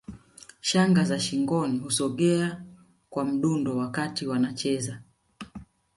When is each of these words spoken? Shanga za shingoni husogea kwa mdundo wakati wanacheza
Shanga 0.61 1.03
za 1.03 1.19
shingoni 1.19 1.77
husogea 1.77 2.63
kwa 3.09 3.25
mdundo 3.25 3.77
wakati 3.77 4.27
wanacheza 4.27 5.01